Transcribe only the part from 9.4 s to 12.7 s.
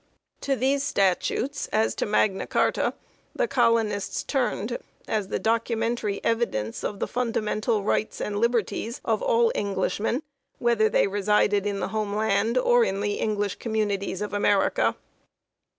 Englishmen, whether they resided in the home land